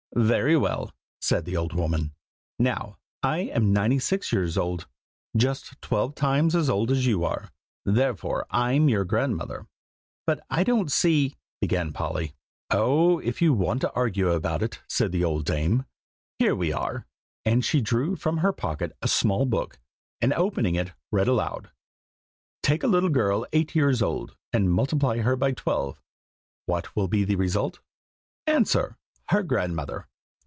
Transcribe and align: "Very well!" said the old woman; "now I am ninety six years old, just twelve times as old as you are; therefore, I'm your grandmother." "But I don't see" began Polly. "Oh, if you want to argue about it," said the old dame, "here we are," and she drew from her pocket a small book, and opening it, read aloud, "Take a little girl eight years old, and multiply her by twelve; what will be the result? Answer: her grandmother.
"Very 0.13 0.57
well!" 0.57 0.91
said 1.21 1.45
the 1.45 1.55
old 1.55 1.71
woman; 1.71 2.13
"now 2.59 2.97
I 3.23 3.43
am 3.43 3.71
ninety 3.71 3.97
six 3.97 4.33
years 4.33 4.57
old, 4.57 4.85
just 5.37 5.81
twelve 5.81 6.15
times 6.15 6.53
as 6.53 6.69
old 6.69 6.91
as 6.91 7.05
you 7.05 7.23
are; 7.23 7.49
therefore, 7.85 8.45
I'm 8.49 8.89
your 8.89 9.05
grandmother." 9.05 9.67
"But 10.27 10.45
I 10.49 10.65
don't 10.65 10.91
see" 10.91 11.37
began 11.61 11.93
Polly. 11.93 12.33
"Oh, 12.69 13.19
if 13.19 13.41
you 13.41 13.53
want 13.53 13.79
to 13.81 13.91
argue 13.93 14.31
about 14.31 14.61
it," 14.61 14.81
said 14.85 15.13
the 15.13 15.23
old 15.23 15.45
dame, 15.45 15.85
"here 16.39 16.55
we 16.55 16.73
are," 16.73 17.07
and 17.45 17.63
she 17.63 17.79
drew 17.79 18.17
from 18.17 18.39
her 18.39 18.51
pocket 18.51 18.91
a 19.01 19.07
small 19.07 19.45
book, 19.45 19.79
and 20.19 20.33
opening 20.33 20.75
it, 20.75 20.91
read 21.13 21.29
aloud, 21.29 21.71
"Take 22.61 22.83
a 22.83 22.87
little 22.87 23.09
girl 23.09 23.47
eight 23.53 23.75
years 23.75 24.01
old, 24.01 24.35
and 24.51 24.73
multiply 24.73 25.19
her 25.19 25.37
by 25.37 25.53
twelve; 25.53 26.01
what 26.65 26.97
will 26.97 27.07
be 27.07 27.23
the 27.23 27.37
result? 27.37 27.79
Answer: 28.45 28.97
her 29.29 29.43
grandmother. 29.43 30.07